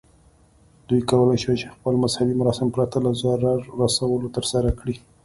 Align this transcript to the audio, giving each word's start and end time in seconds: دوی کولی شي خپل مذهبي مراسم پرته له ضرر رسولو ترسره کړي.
دوی 0.87 1.01
کولی 1.11 1.37
شي 1.43 1.67
خپل 1.75 1.93
مذهبي 2.03 2.33
مراسم 2.41 2.67
پرته 2.75 2.97
له 3.05 3.11
ضرر 3.21 3.59
رسولو 3.81 4.33
ترسره 4.35 4.69
کړي. 4.79 4.95